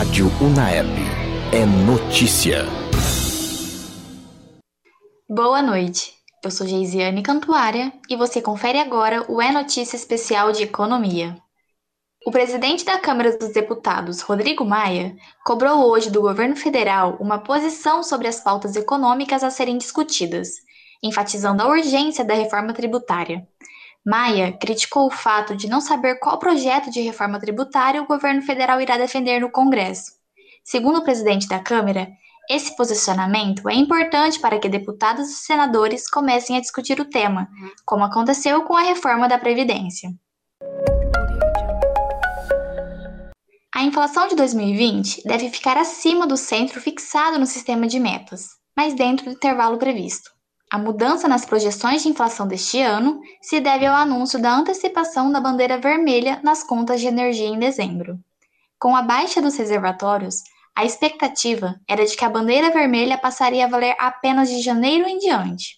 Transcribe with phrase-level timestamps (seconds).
[0.00, 0.96] Rádio Unaerp.
[1.52, 2.64] É notícia.
[5.28, 6.14] Boa noite.
[6.42, 11.36] Eu sou Geisiane Cantuária e você confere agora o É Notícia Especial de Economia.
[12.24, 15.14] O presidente da Câmara dos Deputados, Rodrigo Maia,
[15.44, 20.48] cobrou hoje do governo federal uma posição sobre as pautas econômicas a serem discutidas,
[21.02, 23.46] enfatizando a urgência da reforma tributária.
[24.04, 28.80] Maia criticou o fato de não saber qual projeto de reforma tributária o governo federal
[28.80, 30.12] irá defender no Congresso.
[30.64, 32.08] Segundo o presidente da Câmara,
[32.48, 37.46] esse posicionamento é importante para que deputados e senadores comecem a discutir o tema,
[37.84, 40.10] como aconteceu com a reforma da Previdência.
[43.74, 48.94] A inflação de 2020 deve ficar acima do centro fixado no sistema de metas, mas
[48.94, 50.30] dentro do intervalo previsto.
[50.72, 55.40] A mudança nas projeções de inflação deste ano se deve ao anúncio da antecipação da
[55.40, 58.16] bandeira vermelha nas contas de energia em dezembro.
[58.78, 60.36] Com a baixa dos reservatórios,
[60.76, 65.18] a expectativa era de que a bandeira vermelha passaria a valer apenas de janeiro em
[65.18, 65.76] diante.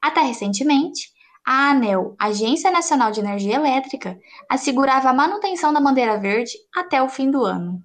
[0.00, 1.10] Até recentemente,
[1.44, 4.16] a ANEL, Agência Nacional de Energia Elétrica,
[4.48, 7.82] assegurava a manutenção da bandeira verde até o fim do ano.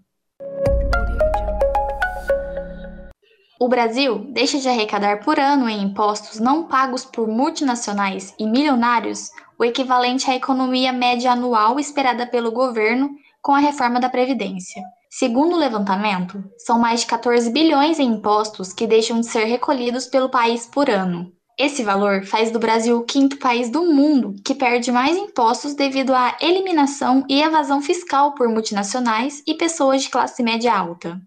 [3.64, 9.30] O Brasil deixa de arrecadar por ano em impostos não pagos por multinacionais e milionários
[9.58, 14.84] o equivalente à economia média anual esperada pelo governo com a reforma da Previdência.
[15.09, 20.08] Segundo o levantamento, são mais de 14 bilhões em impostos que deixam de ser recolhidos
[20.08, 21.31] pelo país por ano.
[21.58, 26.14] Esse valor faz do Brasil o quinto país do mundo que perde mais impostos devido
[26.14, 31.17] à eliminação e evasão fiscal por multinacionais e pessoas de classe média alta.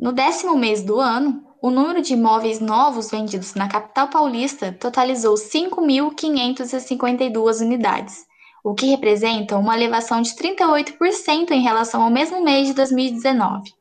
[0.00, 5.34] No décimo mês do ano, o número de imóveis novos vendidos na capital paulista totalizou
[5.34, 8.24] 5.552 unidades,
[8.62, 13.74] o que representa uma elevação de 38% em relação ao mesmo mês de 2019.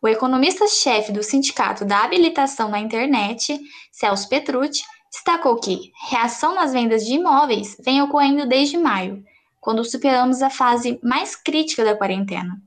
[0.00, 3.60] O economista-chefe do Sindicato da Habilitação na Internet,
[3.92, 9.22] Celso Petrucci, destacou que reação nas vendas de imóveis vem ocorrendo desde maio,
[9.60, 12.58] quando superamos a fase mais crítica da quarentena.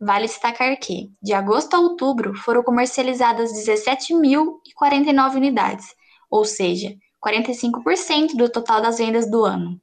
[0.00, 5.86] Vale destacar que, de agosto a outubro, foram comercializadas 17.049 unidades,
[6.30, 9.80] ou seja, 45% do total das vendas do ano.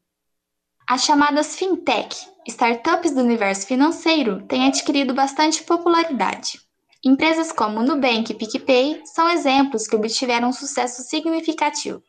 [0.88, 2.16] As chamadas fintech,
[2.48, 6.60] startups do universo financeiro, têm adquirido bastante popularidade.
[7.04, 12.02] Empresas como Nubank e PicPay são exemplos que obtiveram um sucesso significativo.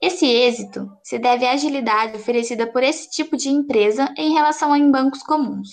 [0.00, 4.78] Esse êxito se deve à agilidade oferecida por esse tipo de empresa em relação a
[4.78, 5.70] bancos comuns.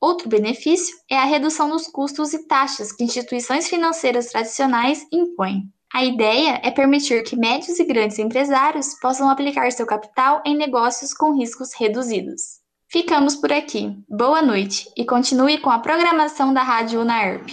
[0.00, 5.70] Outro benefício é a redução dos custos e taxas que instituições financeiras tradicionais impõem.
[5.92, 11.12] A ideia é permitir que médios e grandes empresários possam aplicar seu capital em negócios
[11.12, 12.60] com riscos reduzidos.
[12.88, 13.94] Ficamos por aqui.
[14.08, 17.48] Boa noite e continue com a programação da Rádio Unaerp.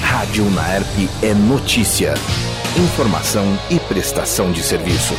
[0.00, 0.86] Rádio Unaerp
[1.22, 2.14] é notícia,
[2.82, 5.14] informação e prestação de serviço.